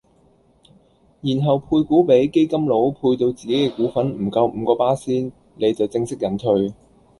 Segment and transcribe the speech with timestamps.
[1.21, 6.73] 然後配股比基金佬配到自己既股份唔夠五個巴仙，你就正式引退